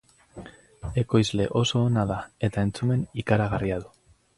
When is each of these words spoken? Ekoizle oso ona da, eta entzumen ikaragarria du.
Ekoizle 1.01 1.47
oso 1.63 1.85
ona 1.93 2.09
da, 2.15 2.19
eta 2.51 2.67
entzumen 2.71 3.09
ikaragarria 3.25 3.85
du. 3.87 3.99